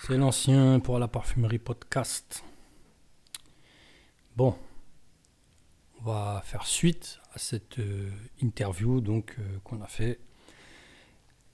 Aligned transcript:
C'est 0.00 0.16
l'ancien 0.16 0.80
pour 0.80 0.98
la 0.98 1.08
parfumerie 1.08 1.58
podcast. 1.58 2.42
Bon, 4.36 4.54
on 6.00 6.04
va 6.04 6.40
faire 6.44 6.66
suite 6.66 7.18
à 7.34 7.38
cette 7.38 7.80
euh, 7.80 8.08
interview 8.40 9.00
donc 9.00 9.34
euh, 9.38 9.58
qu'on 9.64 9.82
a 9.82 9.86
fait 9.86 10.20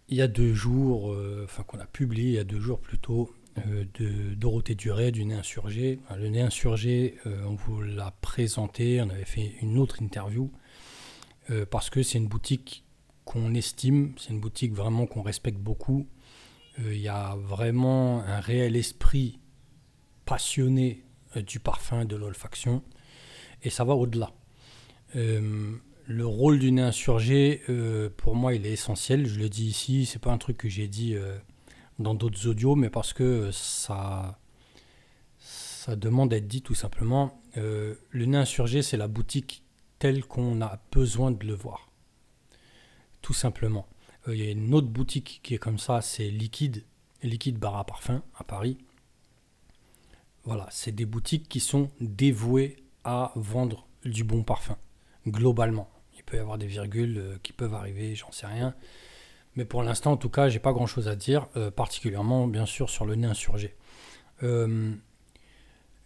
il 0.08 0.18
y 0.18 0.22
a 0.22 0.28
deux 0.28 0.52
jours, 0.52 1.12
euh, 1.12 1.46
enfin 1.46 1.62
qu'on 1.62 1.78
a 1.78 1.86
publié 1.86 2.28
il 2.28 2.34
y 2.34 2.38
a 2.38 2.44
deux 2.44 2.60
jours 2.60 2.78
plutôt, 2.80 3.34
de 3.56 4.34
Dorothée 4.34 4.74
Duret 4.74 5.12
du 5.12 5.24
Nez 5.24 5.36
Insurgé. 5.36 6.00
Le 6.16 6.28
Nez 6.28 6.42
Insurgé, 6.42 7.18
on 7.24 7.54
vous 7.54 7.82
l'a 7.82 8.10
présenté, 8.20 9.00
on 9.00 9.08
avait 9.08 9.24
fait 9.24 9.54
une 9.62 9.78
autre 9.78 10.02
interview 10.02 10.50
parce 11.70 11.88
que 11.88 12.02
c'est 12.02 12.18
une 12.18 12.26
boutique 12.26 12.84
qu'on 13.24 13.54
estime, 13.54 14.12
c'est 14.18 14.30
une 14.30 14.40
boutique 14.40 14.72
vraiment 14.72 15.06
qu'on 15.06 15.22
respecte 15.22 15.58
beaucoup 15.58 16.08
il 16.78 16.98
y 16.98 17.08
a 17.08 17.36
vraiment 17.36 18.20
un 18.22 18.40
réel 18.40 18.76
esprit 18.76 19.38
passionné 20.24 21.04
euh, 21.36 21.42
du 21.42 21.60
parfum, 21.60 22.04
de 22.04 22.16
l'olfaction, 22.16 22.82
et 23.62 23.70
ça 23.70 23.84
va 23.84 23.94
au-delà. 23.94 24.32
Euh, 25.16 25.72
le 26.06 26.26
rôle 26.26 26.58
d'une 26.58 26.80
insurgée, 26.80 27.62
pour 28.18 28.34
moi, 28.34 28.54
il 28.54 28.66
est 28.66 28.72
essentiel. 28.72 29.26
Je 29.26 29.38
le 29.38 29.48
dis 29.48 29.64
ici, 29.64 30.04
c'est 30.04 30.18
pas 30.18 30.32
un 30.32 30.36
truc 30.36 30.58
que 30.58 30.68
j'ai 30.68 30.86
dit 30.86 31.16
dans 31.98 32.12
d'autres 32.12 32.46
audios, 32.46 32.74
mais 32.74 32.90
parce 32.90 33.14
que 33.14 33.48
ça, 33.50 34.38
ça 35.38 35.96
demande 35.96 36.28
d'être 36.28 36.46
dit 36.46 36.60
tout 36.60 36.74
simplement. 36.74 37.40
le 37.56 37.96
nez 38.12 38.36
insurgé, 38.36 38.82
c'est 38.82 38.98
la 38.98 39.08
boutique 39.08 39.64
telle 39.98 40.26
qu'on 40.26 40.60
a 40.60 40.78
besoin 40.92 41.30
de 41.30 41.46
le 41.46 41.54
voir. 41.54 41.88
Tout 43.22 43.32
simplement. 43.32 43.86
Euh, 44.28 44.34
il 44.34 44.44
y 44.44 44.48
a 44.48 44.50
une 44.50 44.74
autre 44.74 44.88
boutique 44.88 45.40
qui 45.42 45.54
est 45.54 45.58
comme 45.58 45.78
ça, 45.78 46.00
c'est 46.00 46.28
Liquide, 46.28 46.84
Liquide 47.22 47.58
Bar 47.58 47.76
à 47.76 47.84
Parfum 47.84 48.22
à 48.36 48.44
Paris. 48.44 48.78
Voilà, 50.44 50.66
c'est 50.70 50.92
des 50.92 51.06
boutiques 51.06 51.48
qui 51.48 51.60
sont 51.60 51.90
dévouées 52.00 52.76
à 53.04 53.32
vendre 53.34 53.86
du 54.04 54.24
bon 54.24 54.42
parfum, 54.42 54.76
globalement. 55.26 55.88
Il 56.16 56.22
peut 56.22 56.36
y 56.36 56.40
avoir 56.40 56.58
des 56.58 56.66
virgules 56.66 57.18
euh, 57.18 57.38
qui 57.42 57.52
peuvent 57.52 57.74
arriver, 57.74 58.14
j'en 58.14 58.32
sais 58.32 58.46
rien. 58.46 58.74
Mais 59.56 59.64
pour 59.64 59.82
l'instant, 59.82 60.12
en 60.12 60.16
tout 60.16 60.28
cas, 60.28 60.48
j'ai 60.48 60.58
pas 60.58 60.72
grand 60.72 60.86
chose 60.86 61.08
à 61.08 61.16
dire, 61.16 61.48
euh, 61.56 61.70
particulièrement 61.70 62.46
bien 62.46 62.66
sûr 62.66 62.90
sur 62.90 63.04
le 63.06 63.14
nez 63.14 63.26
insurgé. 63.26 63.74
le 64.40 64.98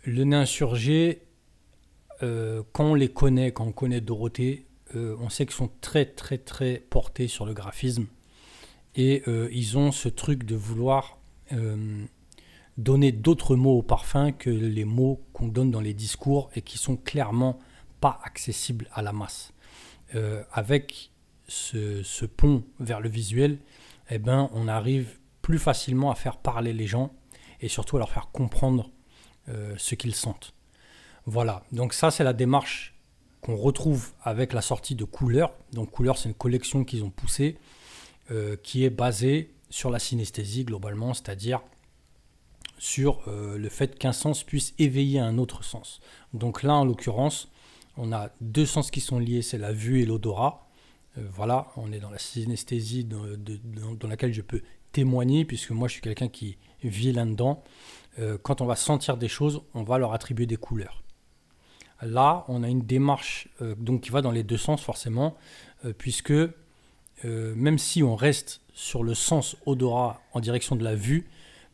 nez 0.05 0.37
insurgé, 0.37 1.23
quand 2.21 2.85
on 2.85 2.95
les 2.95 3.09
connaît, 3.09 3.53
quand 3.53 3.65
on 3.65 3.73
connaît 3.73 4.01
Dorothée, 4.01 4.68
euh, 4.95 5.17
on 5.21 5.29
sait 5.29 5.45
qu'ils 5.45 5.55
sont 5.55 5.71
très 5.81 6.07
très 6.07 6.39
très 6.39 6.79
portés 6.79 7.29
sur 7.29 7.45
le 7.45 7.53
graphisme 7.53 8.07
et 8.95 9.23
euh, 9.29 9.49
ils 9.53 9.77
ont 9.77 9.93
ce 9.93 10.09
truc 10.09 10.45
de 10.45 10.57
vouloir 10.57 11.19
euh, 11.53 12.05
donner 12.79 13.13
d'autres 13.13 13.55
mots 13.55 13.79
au 13.79 13.83
parfum 13.83 14.33
que 14.33 14.49
les 14.49 14.87
mots 14.87 15.21
qu'on 15.33 15.49
donne 15.49 15.71
dans 15.71 15.81
les 15.81 15.95
discours 15.95 16.51
et 16.55 16.63
qui 16.63 16.79
sont 16.79 16.97
clairement 16.97 17.59
pas 18.01 18.21
accessibles 18.25 18.89
à 18.93 19.03
la 19.03 19.13
masse. 19.13 19.53
avec 20.53 21.11
ce, 21.49 22.25
pont 22.25 22.63
vers 22.79 23.01
le 23.01 23.09
visuel, 23.09 23.59
eh 24.11 24.19
ben, 24.19 24.49
on 24.53 24.69
arrive 24.69 25.19
plus 25.43 25.59
facilement 25.59 26.11
à 26.11 26.15
faire 26.15 26.37
parler 26.37 26.73
les 26.73 26.87
gens 26.87 27.13
et 27.61 27.69
surtout 27.69 27.97
à 27.97 27.99
leur 27.99 28.11
faire 28.11 28.29
comprendre 28.31 28.91
ce 29.77 29.95
qu'ils 29.97 30.15
sentent. 30.15 30.55
Voilà, 31.27 31.65
donc 31.73 31.93
ça 31.93 32.11
c'est 32.13 32.25
la 32.25 32.33
démarche 32.33 32.98
qu'on 33.41 33.57
retrouve 33.57 34.13
avec 34.23 34.53
la 34.53 34.63
sortie 34.63 34.95
de 34.95 35.05
Couleur. 35.05 35.53
Donc 35.73 35.91
Couleur, 35.91 36.19
c'est 36.19 36.29
une 36.29 36.35
collection 36.35 36.85
qu'ils 36.85 37.05
ont 37.05 37.11
poussée 37.11 37.57
euh, 38.31 38.57
qui 38.63 38.85
est 38.85 38.91
basée 38.91 39.55
sur 39.71 39.91
la 39.91 39.99
synesthésie 39.99 40.65
globalement, 40.65 41.15
c'est-à-dire 41.15 41.63
sur 42.77 43.23
euh, 43.27 43.57
le 43.57 43.69
fait 43.71 43.99
qu'un 43.99 44.13
sens 44.13 44.45
puisse 44.45 44.75
éveiller 44.79 45.19
un 45.19 45.39
autre 45.39 45.65
sens. 45.65 46.01
Donc 46.35 46.63
là, 46.63 46.75
en 46.75 46.85
l'occurrence, 46.85 47.49
on 47.97 48.13
a 48.13 48.31
deux 48.43 48.67
sens 48.67 48.91
qui 48.91 49.01
sont 49.01 49.19
liés, 49.19 49.41
c'est 49.41 49.57
la 49.57 49.73
vue 49.73 50.03
et 50.03 50.05
l'odorat. 50.05 50.69
Euh, 51.17 51.27
voilà, 51.33 51.69
on 51.77 51.91
est 51.91 52.01
dans 52.01 52.11
la 52.11 52.19
synesthésie 52.19 53.05
dans, 53.05 53.25
laquelle 54.07 54.35
je 54.35 54.43
peux 54.43 54.61
témoigner, 54.93 55.47
puisque 55.47 55.71
moi 55.71 55.89
je 55.89 55.95
suis 55.95 56.03
quelqu'un 56.03 56.29
qui 56.29 56.59
vit 56.83 57.13
là-dedans. 57.13 57.65
quand 58.43 58.61
on 58.61 58.67
va 58.67 58.77
sentir 58.77 59.17
des 59.17 59.29
choses, 59.29 59.63
on 59.73 59.85
va 59.85 59.97
leur 59.97 60.13
attribuer 60.13 60.47
des 60.47 60.57
couleurs. 60.57 61.03
Là, 62.03 62.45
on 62.49 62.63
a 62.63 62.69
une 62.69 62.83
démarche 62.83 63.49
euh, 63.61 63.75
qui 64.01 64.11
va 64.11 64.23
dans 64.23 64.31
les 64.31 64.45
deux 64.45 64.57
sens 64.57 64.83
forcément, 64.83 65.37
euh, 65.85 65.93
puisque 65.97 66.31
euh, 66.31 66.53
même 67.25 67.79
si 67.79 68.03
on 68.03 68.15
reste 68.15 68.61
sur 68.73 69.03
le 69.03 69.15
sens 69.15 69.57
odorat 69.67 70.21
en 70.33 70.41
direction 70.41 70.77
de 70.77 70.85
la 70.85 70.95
vue, 70.95 71.29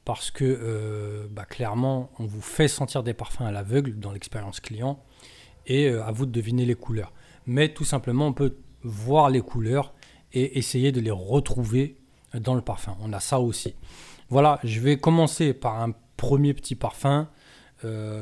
parce 0.06 0.30
que 0.30 1.26
bah, 1.30 1.46
clairement, 1.46 2.10
on 2.18 2.26
vous 2.26 2.42
fait 2.42 2.68
sentir 2.68 3.02
des 3.02 3.14
parfums 3.14 3.40
à 3.42 3.52
l'aveugle 3.52 3.98
dans 3.98 4.12
l'expérience 4.12 4.60
client, 4.60 5.02
et 5.66 5.88
à 5.88 6.10
vous 6.10 6.26
de 6.26 6.30
deviner 6.30 6.66
les 6.66 6.74
couleurs. 6.74 7.14
Mais 7.46 7.72
tout 7.72 7.84
simplement, 7.84 8.26
on 8.26 8.34
peut 8.34 8.58
voir 8.82 9.30
les 9.30 9.40
couleurs 9.40 9.94
et 10.34 10.58
essayer 10.58 10.92
de 10.92 11.00
les 11.00 11.10
retrouver 11.10 11.96
dans 12.34 12.54
le 12.54 12.60
parfum. 12.60 12.98
On 13.00 13.14
a 13.14 13.20
ça 13.20 13.40
aussi. 13.40 13.74
Voilà, 14.28 14.60
je 14.62 14.78
vais 14.80 14.98
commencer 14.98 15.54
par 15.54 15.80
un 15.80 15.92
premier 16.18 16.52
petit 16.52 16.74
parfum 16.74 17.30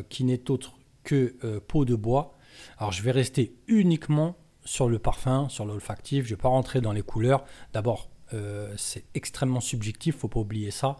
qui 0.08 0.22
n'est 0.22 0.52
autre 0.52 0.74
que 1.04 1.36
euh, 1.44 1.60
peau 1.60 1.84
de 1.84 1.94
bois. 1.94 2.36
Alors 2.78 2.92
je 2.92 3.02
vais 3.02 3.10
rester 3.10 3.56
uniquement 3.66 4.36
sur 4.64 4.88
le 4.88 4.98
parfum, 4.98 5.48
sur 5.48 5.64
l'olfactif, 5.64 6.24
je 6.24 6.32
ne 6.32 6.36
vais 6.36 6.42
pas 6.42 6.48
rentrer 6.48 6.80
dans 6.80 6.92
les 6.92 7.02
couleurs. 7.02 7.44
D'abord, 7.72 8.10
euh, 8.34 8.72
c'est 8.76 9.04
extrêmement 9.14 9.60
subjectif, 9.60 10.16
faut 10.16 10.28
pas 10.28 10.40
oublier 10.40 10.70
ça. 10.70 10.96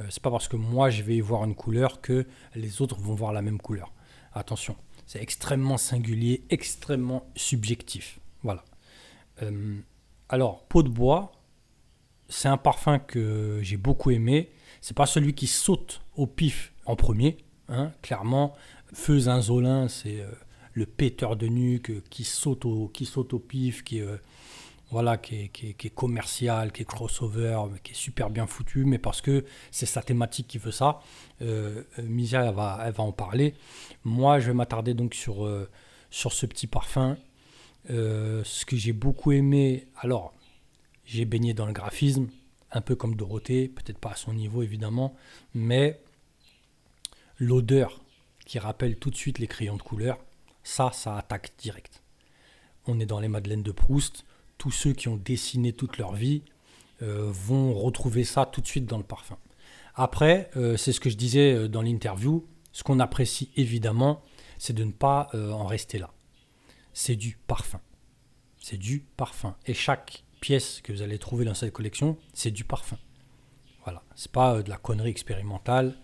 Euh, 0.00 0.04
c'est 0.10 0.22
pas 0.22 0.30
parce 0.30 0.48
que 0.48 0.56
moi 0.56 0.90
je 0.90 1.02
vais 1.02 1.20
voir 1.20 1.44
une 1.44 1.54
couleur 1.54 2.00
que 2.00 2.26
les 2.54 2.82
autres 2.82 2.96
vont 2.98 3.14
voir 3.14 3.32
la 3.32 3.42
même 3.42 3.58
couleur. 3.58 3.92
Attention, 4.32 4.76
c'est 5.06 5.22
extrêmement 5.22 5.78
singulier, 5.78 6.44
extrêmement 6.50 7.30
subjectif. 7.36 8.18
Voilà. 8.42 8.64
Euh, 9.42 9.78
alors, 10.28 10.64
peau 10.64 10.82
de 10.82 10.88
bois, 10.88 11.32
c'est 12.28 12.48
un 12.48 12.56
parfum 12.56 12.98
que 12.98 13.60
j'ai 13.62 13.76
beaucoup 13.76 14.10
aimé. 14.10 14.50
C'est 14.80 14.96
pas 14.96 15.06
celui 15.06 15.34
qui 15.34 15.46
saute 15.46 16.02
au 16.16 16.26
pif 16.26 16.72
en 16.84 16.96
premier, 16.96 17.38
hein, 17.68 17.92
clairement. 18.02 18.54
Feu 18.92 19.28
Inzolin, 19.28 19.88
c'est 19.88 20.20
euh, 20.20 20.30
le 20.76 20.84
péteur 20.84 21.36
de 21.36 21.48
nuque 21.48 21.90
euh, 21.90 22.02
qui 22.10 22.22
saute 22.22 22.64
au, 22.66 22.88
qui 22.88 23.06
saute 23.06 23.32
au 23.32 23.38
pif, 23.38 23.82
qui, 23.82 24.00
euh, 24.00 24.18
voilà, 24.90 25.16
qui 25.16 25.50
est, 25.54 25.94
commercial, 25.94 26.70
qui 26.70 26.82
est 26.82 26.84
crossover, 26.84 27.62
qui 27.82 27.92
est 27.92 27.96
super 27.96 28.30
bien 28.30 28.46
foutu, 28.46 28.84
mais 28.84 28.98
parce 28.98 29.22
que 29.22 29.44
c'est 29.72 29.86
sa 29.86 30.02
thématique 30.02 30.46
qui 30.46 30.58
veut 30.58 30.70
ça. 30.70 31.00
Euh, 31.42 31.82
Misia, 32.02 32.52
va, 32.52 32.82
elle 32.84 32.92
va 32.92 33.02
en 33.02 33.10
parler. 33.10 33.54
Moi, 34.04 34.38
je 34.38 34.48
vais 34.48 34.54
m'attarder 34.54 34.94
donc 34.94 35.14
sur, 35.14 35.50
sur 36.10 36.32
ce 36.32 36.46
petit 36.46 36.68
parfum. 36.68 37.16
ce 37.88 38.64
que 38.64 38.76
j'ai 38.76 38.92
beaucoup 38.92 39.32
aimé, 39.32 39.88
alors, 39.96 40.32
j'ai 41.04 41.24
baigné 41.24 41.52
dans 41.52 41.66
le 41.66 41.72
graphisme, 41.72 42.28
un 42.70 42.80
peu 42.80 42.94
comme 42.94 43.16
Dorothée, 43.16 43.68
peut-être 43.68 43.98
pas 43.98 44.10
à 44.10 44.16
son 44.16 44.34
niveau 44.34 44.62
évidemment, 44.62 45.16
mais 45.54 46.00
l'odeur 47.38 48.00
qui 48.46 48.58
rappelle 48.58 48.96
tout 48.96 49.10
de 49.10 49.16
suite 49.16 49.38
les 49.38 49.46
crayons 49.46 49.76
de 49.76 49.82
couleur, 49.82 50.18
ça, 50.62 50.90
ça 50.92 51.18
attaque 51.18 51.52
direct. 51.58 52.02
On 52.86 52.98
est 53.00 53.06
dans 53.06 53.20
les 53.20 53.28
Madeleines 53.28 53.62
de 53.62 53.72
Proust. 53.72 54.24
Tous 54.56 54.70
ceux 54.70 54.92
qui 54.92 55.08
ont 55.08 55.16
dessiné 55.16 55.72
toute 55.72 55.98
leur 55.98 56.14
vie 56.14 56.42
euh, 57.02 57.30
vont 57.30 57.74
retrouver 57.74 58.24
ça 58.24 58.46
tout 58.46 58.60
de 58.60 58.66
suite 58.66 58.86
dans 58.86 58.96
le 58.96 59.04
parfum. 59.04 59.36
Après, 59.94 60.50
euh, 60.56 60.76
c'est 60.76 60.92
ce 60.92 61.00
que 61.00 61.10
je 61.10 61.16
disais 61.16 61.52
euh, 61.52 61.68
dans 61.68 61.82
l'interview, 61.82 62.46
ce 62.72 62.82
qu'on 62.82 63.00
apprécie 63.00 63.50
évidemment, 63.56 64.22
c'est 64.58 64.72
de 64.72 64.84
ne 64.84 64.92
pas 64.92 65.28
en 65.34 65.66
rester 65.66 65.98
là. 65.98 66.10
C'est 66.94 67.16
du 67.16 67.38
parfum. 67.46 67.80
C'est 68.58 68.78
du 68.78 69.00
parfum. 69.16 69.54
Et 69.66 69.74
chaque 69.74 70.24
pièce 70.40 70.80
que 70.82 70.92
vous 70.92 71.02
allez 71.02 71.18
trouver 71.18 71.44
dans 71.44 71.54
cette 71.54 71.72
collection, 71.72 72.16
c'est 72.32 72.50
du 72.50 72.64
parfum. 72.64 72.96
Voilà, 73.84 74.02
c'est 74.14 74.32
pas 74.32 74.62
de 74.62 74.70
la 74.70 74.78
connerie 74.78 75.10
expérimentale. 75.10 75.98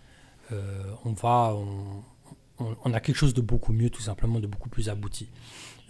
on 0.51 1.13
va, 1.13 1.55
a 2.93 2.99
quelque 2.99 3.15
chose 3.15 3.33
de 3.33 3.41
beaucoup 3.41 3.73
mieux, 3.73 3.89
tout 3.89 4.01
simplement, 4.01 4.39
de 4.39 4.47
beaucoup 4.47 4.69
plus 4.69 4.89
abouti. 4.89 5.27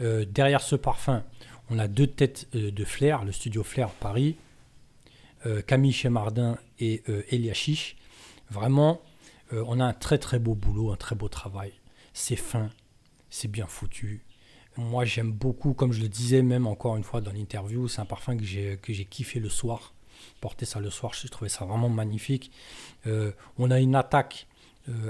Euh, 0.02 0.26
derrière 0.26 0.62
ce 0.62 0.76
parfum, 0.76 1.24
on 1.70 1.80
a 1.80 1.88
deux 1.88 2.08
têtes 2.08 2.48
euh, 2.56 2.72
de 2.72 2.86
Flair, 2.86 3.24
le 3.24 3.32
studio 3.32 3.64
Flair 3.64 3.90
Paris, 3.90 4.36
euh, 5.46 5.62
Camille 5.62 5.94
Chemardin 5.94 6.58
et 6.80 7.04
Elia 7.30 7.54
Chiche. 7.54 7.96
Vraiment, 8.50 9.02
on 9.52 9.80
a 9.80 9.86
un 9.86 9.94
très 9.94 10.18
très 10.18 10.38
beau 10.38 10.54
boulot, 10.54 10.92
un 10.92 10.96
très 10.96 11.16
beau 11.16 11.30
travail. 11.30 11.72
C'est 12.14 12.36
fin, 12.36 12.70
c'est 13.30 13.48
bien 13.48 13.68
foutu. 13.68 14.26
Moi, 14.76 15.06
j'aime 15.06 15.32
beaucoup, 15.32 15.74
comme 15.74 15.94
je 15.94 16.02
le 16.02 16.10
disais 16.10 16.42
même 16.42 16.68
encore 16.68 16.98
une 16.98 17.04
fois 17.04 17.22
dans 17.22 17.32
l'interview, 17.32 17.88
c'est 17.88 18.02
un 18.02 18.06
parfum 18.06 18.36
que 18.36 18.44
j'ai, 18.44 18.80
kiffé 19.10 19.40
le 19.40 19.50
soir. 19.50 19.94
Porter 20.42 20.66
ça 20.66 20.80
le 20.80 20.90
soir, 20.90 21.14
je 21.14 21.28
trouvais 21.28 21.50
ça 21.50 21.66
vraiment 21.66 21.90
magnifique. 21.90 22.52
on 23.06 23.72
a 23.72 23.80
une 23.80 23.96
attaque 23.96 24.48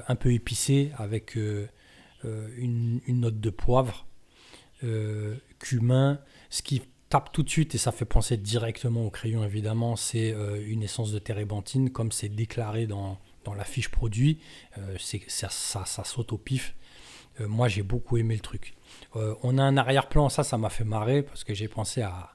un 0.07 0.15
peu 0.15 0.33
épicé 0.33 0.91
avec 0.97 1.37
euh, 1.37 1.67
euh, 2.25 2.47
une, 2.57 3.01
note 3.07 3.39
de 3.39 3.49
poivre, 3.49 4.05
cumin. 5.59 6.19
Ce 6.49 6.61
qui 6.61 6.81
tape 7.07 7.31
tout 7.31 7.41
de 7.41 7.49
suite 7.49 7.73
et 7.73 7.77
ça 7.77 7.93
fait 7.93 8.05
penser 8.05 8.35
directement 8.35 9.05
au 9.05 9.09
crayon 9.09 9.43
évidemment, 9.45 9.95
c'est 9.95 10.35
une 10.65 10.83
essence 10.83 11.13
de 11.13 11.19
térébenthine 11.19 11.89
comme 11.89 12.11
c'est 12.11 12.27
déclaré 12.27 12.85
dans, 12.85 13.17
dans 13.45 13.53
la 13.53 13.63
fiche 13.63 13.87
produit, 13.87 14.39
ça, 14.99 15.47
ça, 15.49 15.85
ça, 15.85 16.03
saute 16.03 16.33
au 16.33 16.37
pif. 16.37 16.75
moi, 17.39 17.69
j'ai 17.69 17.81
beaucoup 17.81 18.17
aimé 18.17 18.33
le 18.33 18.41
truc. 18.41 18.73
on 19.15 19.57
a 19.57 19.63
un 19.63 19.77
arrière-plan, 19.77 20.27
ça, 20.27 20.43
ça 20.43 20.57
m'a 20.57 20.69
fait 20.69 20.83
marrer 20.83 21.23
parce 21.23 21.45
que 21.45 21.53
j'ai 21.53 21.69
pensé 21.69 22.01
à 22.01 22.33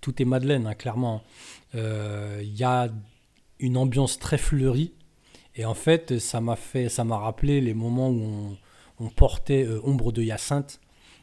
tout 0.00 0.22
est 0.22 0.24
Madeleine, 0.24 0.68
hein, 0.68 0.74
clairement. 0.74 1.24
Il 1.74 2.54
y 2.56 2.62
a 2.62 2.92
une 3.58 3.76
ambiance 3.76 4.20
très 4.20 4.38
fleurie. 4.38 4.92
Et 5.54 5.64
en 5.64 5.74
fait, 5.74 6.18
ça 6.18 6.40
m'a 6.40 6.56
fait, 6.56 6.88
ça 6.88 7.04
m'a 7.04 7.18
rappelé 7.18 7.60
les 7.60 7.74
moments 7.74 8.10
où 8.10 8.56
on, 8.98 9.08
portait 9.10 9.66
Ombre 9.84 10.12
de 10.12 10.22
Hyacinthe 10.22 10.80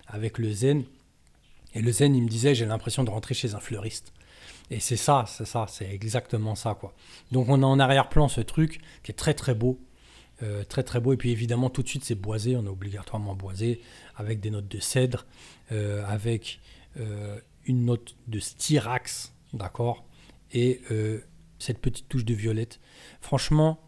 avec 0.07 0.37
le 0.37 0.51
zen. 0.51 0.83
Et 1.73 1.81
le 1.81 1.91
zen, 1.91 2.15
il 2.15 2.23
me 2.23 2.29
disait, 2.29 2.53
j'ai 2.55 2.65
l'impression 2.65 3.03
de 3.03 3.09
rentrer 3.09 3.33
chez 3.33 3.55
un 3.55 3.59
fleuriste. 3.59 4.13
Et 4.71 4.79
c'est 4.79 4.97
ça, 4.97 5.25
c'est 5.27 5.45
ça, 5.45 5.65
c'est 5.67 5.89
exactement 5.89 6.55
ça, 6.55 6.75
quoi. 6.75 6.93
Donc 7.31 7.49
on 7.49 7.63
a 7.63 7.65
en 7.65 7.79
arrière-plan 7.79 8.27
ce 8.27 8.41
truc 8.41 8.81
qui 9.03 9.11
est 9.11 9.15
très 9.15 9.33
très 9.33 9.55
beau, 9.55 9.79
euh, 10.43 10.63
très 10.63 10.83
très 10.83 10.99
beau. 10.99 11.13
Et 11.13 11.17
puis 11.17 11.31
évidemment, 11.31 11.69
tout 11.69 11.81
de 11.81 11.87
suite, 11.87 12.03
c'est 12.03 12.15
boisé, 12.15 12.55
on 12.55 12.65
est 12.65 12.69
obligatoirement 12.69 13.35
boisé, 13.35 13.81
avec 14.15 14.39
des 14.39 14.51
notes 14.51 14.67
de 14.67 14.79
cèdre, 14.79 15.25
euh, 15.71 16.05
avec 16.05 16.59
euh, 16.99 17.39
une 17.65 17.85
note 17.85 18.15
de 18.27 18.39
styrax, 18.39 19.33
d'accord, 19.53 20.05
et 20.51 20.81
cette 21.59 21.79
petite 21.79 22.09
touche 22.09 22.25
de 22.25 22.33
violette. 22.33 22.79
Franchement, 23.21 23.79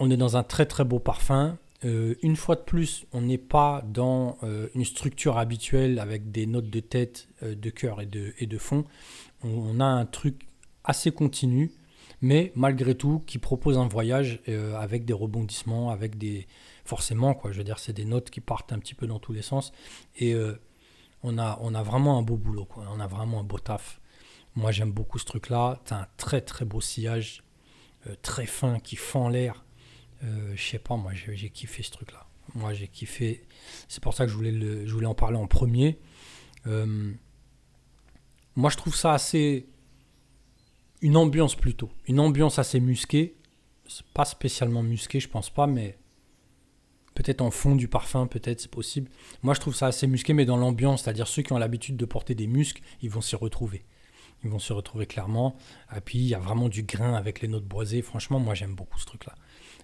on 0.00 0.10
est 0.10 0.16
dans 0.16 0.36
un 0.36 0.42
très 0.42 0.66
très 0.66 0.82
beau 0.82 0.98
parfum. 0.98 1.58
Euh, 1.84 2.14
une 2.22 2.36
fois 2.36 2.56
de 2.56 2.62
plus, 2.62 3.06
on 3.12 3.20
n'est 3.20 3.38
pas 3.38 3.82
dans 3.86 4.38
euh, 4.42 4.68
une 4.74 4.84
structure 4.84 5.38
habituelle 5.38 5.98
avec 5.98 6.30
des 6.30 6.46
notes 6.46 6.68
de 6.68 6.80
tête, 6.80 7.28
euh, 7.42 7.54
de 7.54 7.70
cœur 7.70 8.00
et 8.00 8.06
de, 8.06 8.34
et 8.38 8.58
fond. 8.58 8.84
On, 9.44 9.78
a 9.78 9.84
un 9.84 10.06
truc 10.06 10.48
assez 10.84 11.10
continu, 11.12 11.70
mais 12.22 12.52
malgré 12.54 12.94
tout, 12.94 13.22
qui 13.26 13.38
propose 13.38 13.78
un 13.78 13.88
voyage 13.88 14.40
avec 14.76 15.04
des 15.04 15.14
rebondissements, 15.14 15.90
avec 15.90 16.18
des. 16.18 16.46
Forcément, 16.84 17.34
quoi, 17.34 17.52
je 17.52 17.58
veux 17.58 17.64
dire, 17.64 17.78
c'est 17.78 17.92
des 17.92 18.04
notes 18.04 18.30
qui 18.30 18.40
partent 18.40 18.72
un 18.72 18.78
petit 18.78 18.94
peu 18.94 19.06
dans 19.06 19.18
tous 19.18 19.32
les 19.32 19.42
sens. 19.42 19.72
Et 20.18 20.34
on, 21.22 21.38
a, 21.38 21.82
vraiment 21.82 22.18
un 22.18 22.22
beau 22.22 22.36
boulot. 22.36 22.68
On 22.76 23.00
a 23.00 23.06
vraiment 23.06 23.40
un 23.40 23.44
beau 23.44 23.58
taf. 23.58 24.00
Moi, 24.56 24.72
j'aime 24.72 24.92
beaucoup 24.92 25.18
ce 25.18 25.24
truc-là. 25.24 25.80
Tu 25.86 25.94
as 25.94 26.00
un 26.00 26.06
très 26.18 26.42
très 26.42 26.66
beau 26.66 26.82
sillage, 26.82 27.42
très 28.20 28.44
fin, 28.44 28.78
qui 28.78 28.96
fend 28.96 29.30
l'air 29.30 29.64
euh, 30.22 30.52
je 30.54 30.62
sais 30.62 30.78
pas, 30.78 30.96
moi 30.96 31.12
j'ai 31.14 31.50
kiffé 31.50 31.82
ce 31.82 31.90
truc-là. 31.90 32.26
Moi 32.54 32.74
j'ai 32.74 32.88
kiffé. 32.88 33.44
C'est 33.88 34.02
pour 34.02 34.14
ça 34.14 34.26
que 34.26 34.30
je 34.30 34.36
voulais, 34.36 35.06
en 35.06 35.14
parler 35.14 35.36
en 35.36 35.46
premier. 35.46 35.98
Euh, 36.66 37.12
moi 38.56 38.70
je 38.70 38.76
trouve 38.76 38.94
ça 38.94 39.12
assez. 39.12 39.66
Une 41.00 41.16
ambiance 41.16 41.54
plutôt. 41.54 41.90
Une 42.06 42.20
ambiance 42.20 42.58
assez 42.58 42.80
musquée. 42.80 43.36
Pas 44.14 44.24
spécialement 44.24 44.82
musqué, 44.82 45.18
je 45.18 45.28
pense 45.28 45.50
pas, 45.50 45.66
mais 45.66 45.98
peut-être 47.14 47.40
en 47.40 47.50
fond 47.50 47.74
du 47.74 47.88
parfum, 47.88 48.26
peut-être 48.26 48.60
c'est 48.60 48.70
possible. 48.70 49.10
Moi 49.42 49.54
je 49.54 49.60
trouve 49.60 49.74
ça 49.74 49.86
assez 49.86 50.06
musqué, 50.06 50.32
mais 50.32 50.44
dans 50.44 50.56
l'ambiance, 50.56 51.02
c'est-à-dire 51.02 51.26
ceux 51.26 51.42
qui 51.42 51.52
ont 51.52 51.58
l'habitude 51.58 51.96
de 51.96 52.04
porter 52.04 52.34
des 52.34 52.46
muscles, 52.46 52.82
ils 53.02 53.10
vont 53.10 53.20
s'y 53.20 53.34
retrouver. 53.34 53.84
Ils 54.44 54.50
vont 54.50 54.58
se 54.58 54.72
retrouver 54.72 55.06
clairement. 55.06 55.56
Et 55.94 56.00
puis 56.00 56.18
il 56.18 56.26
y 56.26 56.34
a 56.34 56.38
vraiment 56.38 56.68
du 56.68 56.82
grain 56.82 57.14
avec 57.14 57.40
les 57.40 57.48
notes 57.48 57.66
boisées. 57.66 58.02
Franchement, 58.02 58.38
moi 58.38 58.54
j'aime 58.54 58.74
beaucoup 58.74 58.98
ce 58.98 59.06
truc-là. 59.06 59.34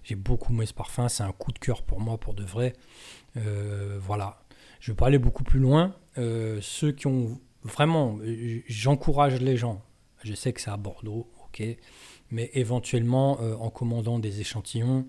J'ai 0.07 0.15
beaucoup 0.15 0.53
aimé 0.53 0.65
ce 0.65 0.73
parfum, 0.73 1.09
c'est 1.09 1.23
un 1.23 1.33
coup 1.33 1.51
de 1.51 1.59
cœur 1.59 1.81
pour 1.81 1.99
moi, 1.99 2.17
pour 2.17 2.33
de 2.33 2.45
vrai. 2.45 2.71
Euh, 3.35 3.97
voilà. 4.01 4.39
Je 4.79 4.93
vais 4.93 4.95
pas 4.95 5.07
aller 5.07 5.17
beaucoup 5.17 5.43
plus 5.43 5.59
loin. 5.59 5.95
Euh, 6.17 6.59
ceux 6.61 6.93
qui 6.93 7.07
ont 7.07 7.41
vraiment, 7.61 8.17
j'encourage 8.69 9.41
les 9.41 9.57
gens. 9.57 9.81
Je 10.23 10.33
sais 10.33 10.53
que 10.53 10.61
c'est 10.61 10.69
à 10.69 10.77
Bordeaux, 10.77 11.29
ok, 11.43 11.61
mais 12.31 12.49
éventuellement 12.53 13.37
euh, 13.41 13.55
en 13.55 13.69
commandant 13.69 14.17
des 14.17 14.39
échantillons, 14.39 15.05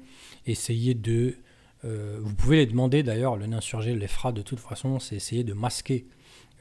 essayez 0.47 0.95
de. 0.95 1.37
vous 1.85 2.35
pouvez 2.35 2.56
les 2.56 2.67
demander 2.67 3.05
d'ailleurs, 3.05 3.37
le 3.37 3.45
insurgé 3.53 3.95
les 3.95 4.09
fera 4.09 4.33
de 4.33 4.43
toute 4.43 4.59
façon, 4.59 4.99
c'est 4.99 5.15
essayer 5.15 5.45
de 5.45 5.53
masquer 5.53 6.09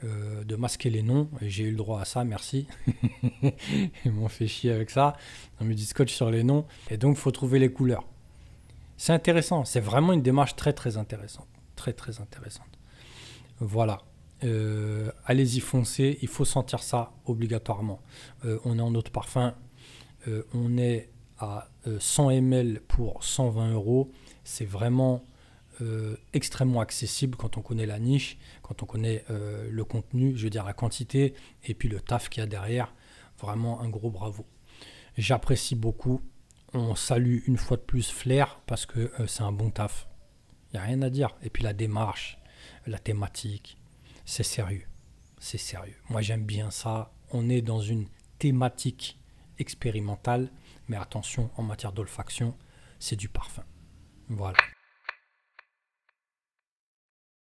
de 0.04 0.54
masquer 0.54 0.90
les 0.90 1.02
noms. 1.02 1.28
J'ai 1.42 1.64
eu 1.64 1.70
le 1.72 1.76
droit 1.76 2.00
à 2.00 2.04
ça, 2.04 2.22
merci. 2.22 2.68
Ils 4.04 4.12
m'ont 4.12 4.28
fait 4.28 4.46
chier 4.46 4.70
avec 4.70 4.90
ça. 4.90 5.16
On 5.60 5.64
me 5.64 5.74
dit 5.74 5.86
scotch 5.86 6.14
sur 6.14 6.30
les 6.30 6.44
noms. 6.44 6.66
Et 6.88 6.98
donc, 6.98 7.16
faut 7.16 7.32
trouver 7.32 7.58
les 7.58 7.72
couleurs. 7.72 8.06
C'est 8.98 9.12
intéressant, 9.12 9.64
c'est 9.64 9.80
vraiment 9.80 10.12
une 10.12 10.22
démarche 10.22 10.56
très 10.56 10.72
très 10.72 10.96
intéressante. 10.96 11.46
Très 11.76 11.92
très 11.92 12.20
intéressante. 12.20 12.66
Voilà. 13.60 14.02
Euh, 14.42 15.12
allez-y 15.24 15.60
foncez, 15.60 16.18
il 16.20 16.28
faut 16.28 16.44
sentir 16.44 16.82
ça 16.82 17.12
obligatoirement. 17.24 18.02
Euh, 18.44 18.58
on 18.64 18.76
est 18.76 18.82
en 18.82 18.94
autre 18.96 19.12
parfum, 19.12 19.54
euh, 20.26 20.42
on 20.52 20.76
est 20.78 21.10
à 21.38 21.68
100 22.00 22.30
ml 22.30 22.80
pour 22.88 23.22
120 23.22 23.72
euros. 23.72 24.10
C'est 24.44 24.64
vraiment 24.64 25.24
extrêmement 26.32 26.80
accessible 26.80 27.36
quand 27.36 27.56
on 27.56 27.60
connaît 27.62 27.86
la 27.86 28.00
niche, 28.00 28.36
quand 28.62 28.82
on 28.82 28.86
connaît 28.86 29.24
le 29.28 29.84
contenu, 29.84 30.36
je 30.36 30.42
veux 30.42 30.50
dire 30.50 30.64
la 30.64 30.72
quantité, 30.72 31.34
et 31.62 31.74
puis 31.74 31.88
le 31.88 32.00
taf 32.00 32.28
qu'il 32.28 32.40
y 32.40 32.44
a 32.44 32.48
derrière. 32.48 32.92
Vraiment 33.38 33.80
un 33.80 33.88
gros 33.88 34.10
bravo. 34.10 34.44
J'apprécie 35.16 35.76
beaucoup 35.76 36.20
on 36.74 36.94
salue 36.94 37.38
une 37.46 37.56
fois 37.56 37.76
de 37.76 37.82
plus 37.82 38.10
Flair 38.10 38.60
parce 38.66 38.86
que 38.86 39.12
euh, 39.20 39.26
c'est 39.26 39.42
un 39.42 39.52
bon 39.52 39.70
taf. 39.70 40.08
Il 40.70 40.76
n'y 40.76 40.80
a 40.80 40.86
rien 40.86 41.02
à 41.02 41.10
dire. 41.10 41.36
Et 41.42 41.50
puis 41.50 41.62
la 41.62 41.72
démarche, 41.72 42.38
la 42.86 42.98
thématique, 42.98 43.78
c'est 44.24 44.42
sérieux. 44.42 44.84
C'est 45.38 45.58
sérieux. 45.58 45.96
Moi 46.08 46.20
j'aime 46.20 46.44
bien 46.44 46.70
ça. 46.70 47.12
On 47.30 47.48
est 47.48 47.62
dans 47.62 47.80
une 47.80 48.06
thématique 48.38 49.18
expérimentale, 49.58 50.50
mais 50.88 50.96
attention, 50.96 51.50
en 51.56 51.62
matière 51.62 51.92
d'olfaction, 51.92 52.56
c'est 52.98 53.16
du 53.16 53.28
parfum. 53.28 53.64
Voilà. 54.28 54.58